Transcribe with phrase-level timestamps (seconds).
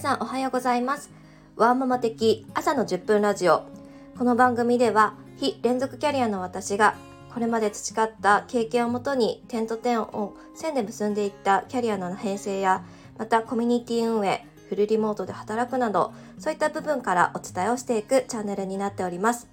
[0.00, 1.10] さんおはようございます。
[1.56, 3.64] ワーママ的朝の10分ラジオ。
[4.16, 6.94] この番組では非連続キャリアの私が
[7.34, 12.82] これまで培った経験をもとに点と点を線で結んでいったキャリアの編成や
[13.18, 19.48] またコミュニティ運営フルリモートで働くなどそういった部分からお伝えをしていくチャンネルになっております。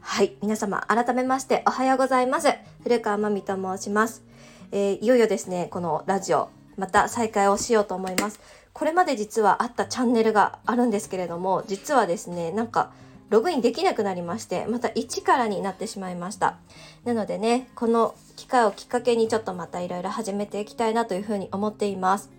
[0.00, 2.50] はい皆様改めましておはようございます。
[2.84, 4.22] 古川真美と申します。
[4.70, 8.40] えー、いよいよですね、このラジオ、また再開をしようと思います。
[8.74, 12.90] これまで実はあったチャンネルがあるんですけれども、実はですね、なんか、
[13.30, 16.56] ログインできなくなりまして、また一からになってしまいました。
[17.04, 22.30] なのでね、この機会をきっかけにちょっとまたいろいろ始めていきたいなというふうに思っています。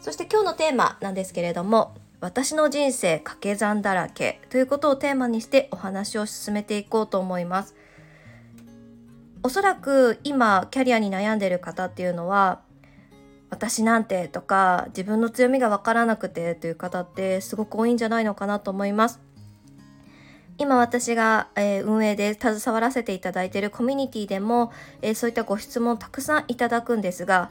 [0.00, 7.74] そして今日のテーマなんですけれども、私の人生掛け算だらけということをテーマにしてお話を進めていこうと思います。
[9.42, 12.60] おそらく今キャリアに悩んでいる方っていうのは
[13.50, 19.20] 私なんてとか自分の強みが分からなくてという方ってすごく多いんじゃないのかなと思います。
[20.58, 27.50] 今私が、えー、運営で携わらせていただいているコミュニティでも、えー、そういったご質問たくさんいただくんですが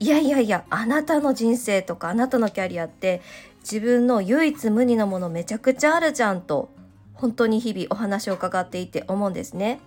[0.00, 3.22] いやいやいやあなたの人生とかあなたのキャリアって
[3.60, 6.70] 自分の唯一無二のものめちゃくちゃあるじゃんと
[7.14, 9.78] 本当に日々お話を伺っていて思うんですね。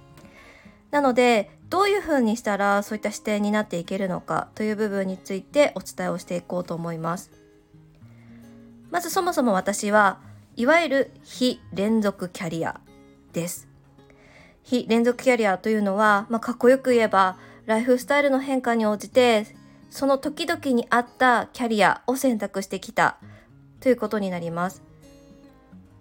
[0.94, 7.32] なのでどういうふうにしたらそういった視点になっていけるのかという部分についてお伝えをしていこうと思います。
[8.92, 10.20] まずそもそも私は
[10.56, 12.80] いわゆる非連続キャリア
[13.34, 13.68] です。
[14.62, 19.48] 非連続キャリアというのは、まあ、かっこよく言えばライフスタイルの変化に応じて
[19.90, 23.18] その時々に合ったキャリアを選択してきた
[23.80, 24.84] ということになります。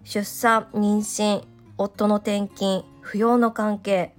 [0.03, 1.45] 出産、妊娠、
[1.79, 4.13] 夫の転勤、扶養の関係、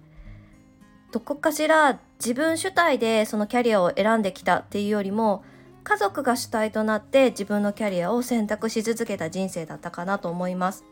[1.15, 5.45] どこかしら自分主体でそのキャリアを選んできたっていうよりも
[5.84, 10.83] 家族が主体となって自分のキャリアを選択し続けた人生だったかなと思います。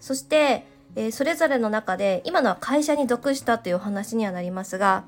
[0.00, 0.66] そして、
[0.96, 5.04] えー、それぞれの中で今のは会社に属したというお話にはなりますが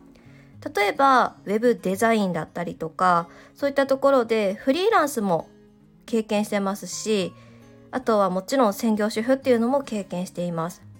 [0.74, 5.50] 例えばウェブデザインだったりとかそういったところでフリーランスも
[6.06, 7.34] 経験してますし
[7.90, 10.91] あとはもちろん専業主婦っていうのも経験しています。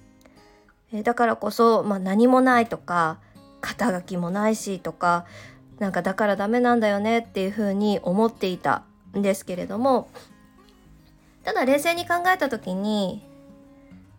[0.93, 3.19] えだからこそ、まあ、何もないとか
[3.61, 5.25] 肩書きもないしとか
[5.79, 8.85] なんかだからダメなんだよねっていうふうに思っていた
[9.17, 10.09] んですけれども
[11.45, 13.25] ただ冷静に考えた時に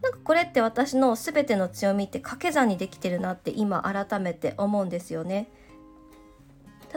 [0.02, 5.48] なんかこれって私の全ての強みって掛け算にできてるなって今改めて思うんですよね。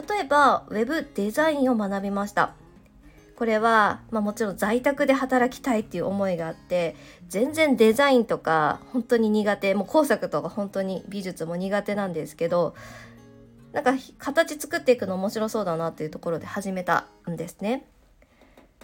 [0.09, 2.53] 例えば Web デザインを学びました。
[3.37, 6.95] これは、まあ、もちろん在宅で働きたいっていう思いがあって
[7.29, 12.73] 全然デザインとか本当に苦手もう工作とか本当に美術も苦手なんですけど
[13.73, 17.85] なんか形作っていくの面白そうだなっていうところで始めたんですね。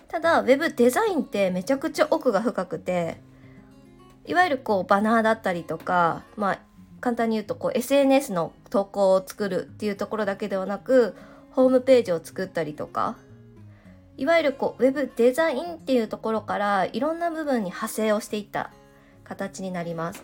[0.07, 3.17] ただ Web デザインってめちゃくちゃ奥が深くて
[4.25, 6.59] いわゆるこうバナーだったりとかまあ
[7.01, 11.15] 簡単に言うとこう SNS の投稿を作るっていうところだけではなく
[11.49, 13.15] ホームページを作ったりとか
[14.17, 18.71] いわゆるこうウェブデザインっていうところからいろんな部分に派生をしていった
[19.23, 20.23] 形になります。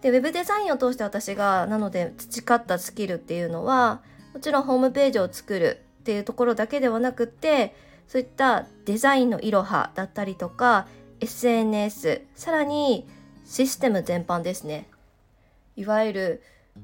[0.00, 4.02] でウェブデザインを通して私がなので培ったスキルっていうのは
[4.34, 7.74] もちろんホームページを作るっていうところだけではなくて
[8.06, 10.86] そういったデザインのいろはだったりとか
[11.20, 13.08] SNS さらに
[13.46, 14.88] システム全般ですね
[15.76, 16.42] いわゆる
[16.76, 16.82] 何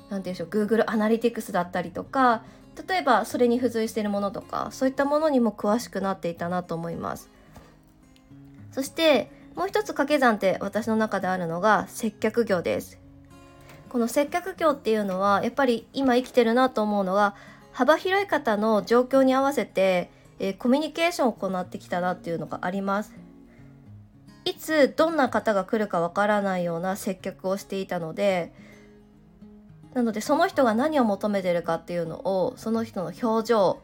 [0.00, 2.42] て言うんでしょう Google アナリティクスだったりとか
[2.86, 7.30] 例えばそれに付随しているものとかそういったものにも詳しくなっていたなと思います。
[8.72, 12.98] そしてもう一つ掛け算って私の中であるのが接客業です。
[13.88, 17.34] この接客業っていうのはやっぱり今生きてるなと思うのが
[17.72, 23.12] 幅広い方の状況に合わせて、えー、コミュニケーションを行ってきたなっていうのがあります。
[24.44, 28.52] いつどんな方が来るかわからないような接客をしていたので
[29.94, 33.80] なのでその人が何を求めてるかっていうのをその人の表情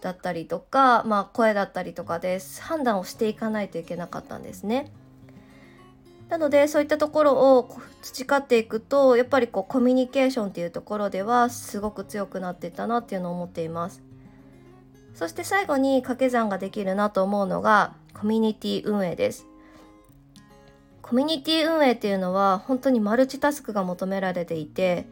[0.00, 4.90] だったりとか、まあ、声だったりとかで判断をしていかないといけなかったんですね。
[6.28, 14.00] なのでそういったところを培っていくとやっぱりこうコミュニケーションっていうところではすごく強くなっていったなっていうのを思っています。
[15.14, 19.49] そして最後に掛け算ができるなと思うのがコミュニティ運営です。
[21.10, 25.06] コミュニティ運営っていうのは本当にマルチタスクが求められていて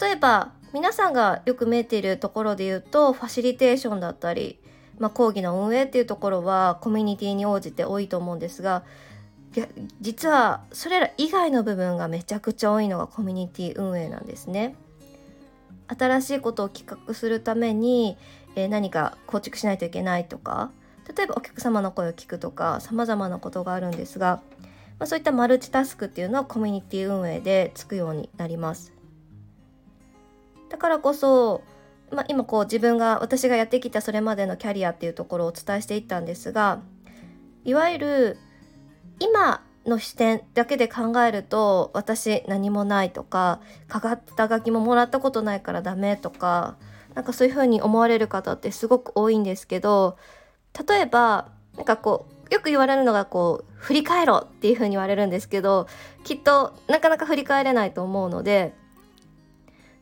[0.00, 4.58] 例えば皆さんがよく見えているところで言うとファシリテーションだったり、
[4.98, 8.82] まあ、講義の運営っていうところはコミュニティに応じて多いと思うんですが
[10.00, 14.74] 実はそれら以外の部分がめちゃくちゃ多いのがコミュニティ運営なんですね。
[15.88, 18.16] 新しいことを企画するために、
[18.56, 20.70] えー、何か構築しないといけないとか
[21.14, 24.42] 例えばお客様の声を聞くとか様々なことがあるんですが、
[24.98, 28.92] まあ、そういったマルチタスクっていうのはコミュニティ運営でつくようになります。
[30.68, 31.62] だからこそ、
[32.10, 36.80] まあ、今こう自分が私がやってきたそれまでのキャリアっていうところをお伝えしていったんですが
[37.64, 38.38] いわゆる
[39.20, 46.76] 今の視点だけで考えると私何もないとか肩書きももらったことないからダメとか
[47.14, 50.18] なんかそういう風に思われる方ってすごく多いんですけど
[50.88, 55.86] 例えばなんかこうよく言われるのがこう振り返ろうっていう風に言われるんですけど
[56.24, 58.74] きっとなかなか振り返れないと思うので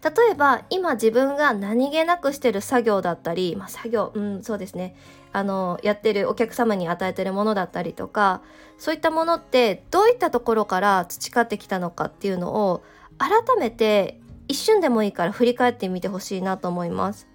[0.03, 4.95] 例えば今自分が何気なくしてる作業だったり、まあ、作業うんそうですね
[5.33, 8.43] あのやってるお客様に与えてるものだったりとか
[8.79, 12.83] そういったものってどういったところから培ってきたのかっていうのを
[13.19, 17.34] 改めて一瞬でもいいから振り返ってみてほしいなと思います。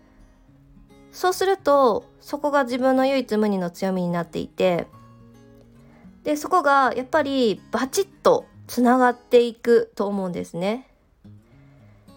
[1.12, 4.88] そうするとそこが自分の唯一無二の強みになっていて
[6.24, 10.88] でそこがやっぱりバチッとつながっていくと思うんですね。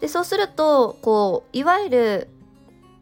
[0.00, 2.28] でそうするとこういわゆる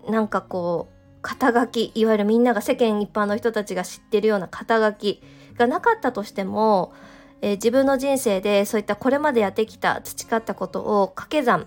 [0.09, 5.23] なんかこう肩書きいわゆるみんなが世間一般の人たちが知ってるような肩書き
[5.57, 6.93] がなかったとしても、
[7.41, 11.67] えー、自分の人生でそういったこれまでやってきた培ったことを掛け算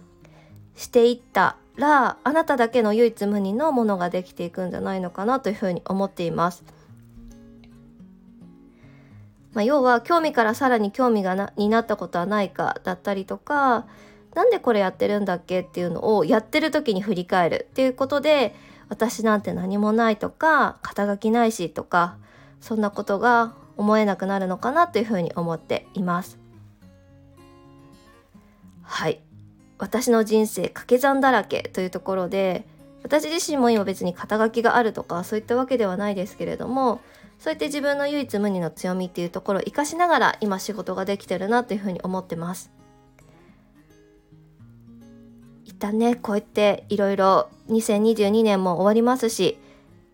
[0.76, 6.64] していったらあなただけの唯一無二のものができていくんじゃないのかなというふうに思っています。
[9.54, 13.86] まあ、要は興味からさらに興味がなになったことはないかだったりとか
[14.34, 18.56] なんでこれやってるんだっけっていうのをやってる時に振り返るっていうことで
[18.90, 22.18] 私なんて何もないとか肩書きないしとか
[22.62, 26.40] そんなことが思えなくなるのかなというふうに思っています
[28.82, 29.20] はい
[29.84, 32.66] 私の人生掛け算だらけというところで
[33.04, 37.02] 私自身も今別に肩書きがあるとかそういったわけではないですけれども
[37.38, 42.72] そうやって自分の唯一無二の強みっていうところを生かしながら今仕事ができてるなというふうに思ってます。
[45.66, 49.60] 一旦ねこうやっていろいろ2022年も終わりますし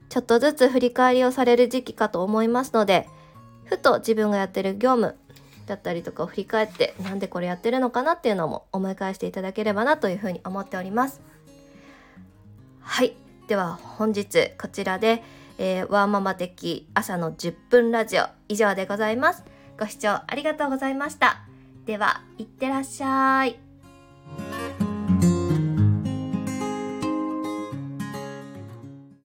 [0.10, 3.08] ちょっとずつ振り返りをされる時期かと思いますので
[3.66, 5.16] ふと自分がやってる業務
[5.70, 11.22] だったりとかを振り返ってなんでこれやってるのかなっていうのも思い返していただければなというふうに思っております。
[12.82, 13.14] はい。
[13.48, 15.24] では本日こちらで、
[15.58, 19.44] えー、ワーママ的朝の10分ラジオ以上でございます。
[19.80, 21.42] ご視聴ありがとうございました。
[21.86, 23.69] ではいってらっしゃい。